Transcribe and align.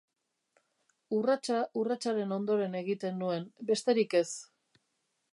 Urratsa 1.17 1.59
urratsaren 1.81 2.33
ondoren 2.37 2.77
egiten 2.79 3.19
nuen, 3.25 3.45
besterik 3.71 4.17
ez. 4.21 4.27